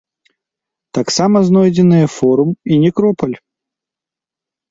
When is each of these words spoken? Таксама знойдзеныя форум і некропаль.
Таксама 0.97 1.37
знойдзеныя 1.49 2.07
форум 2.15 2.49
і 2.75 2.79
некропаль. 2.87 3.37